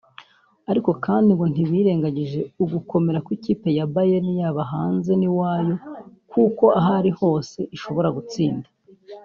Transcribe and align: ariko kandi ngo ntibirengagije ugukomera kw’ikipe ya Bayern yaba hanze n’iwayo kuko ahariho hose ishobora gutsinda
ariko 0.71 0.91
kandi 1.05 1.29
ngo 1.35 1.45
ntibirengagije 1.51 2.39
ugukomera 2.63 3.19
kw’ikipe 3.25 3.67
ya 3.77 3.85
Bayern 3.93 4.27
yaba 4.41 4.63
hanze 4.73 5.11
n’iwayo 5.15 5.75
kuko 6.31 6.63
ahariho 6.79 7.19
hose 7.31 7.59
ishobora 7.77 8.09
gutsinda 8.17 8.67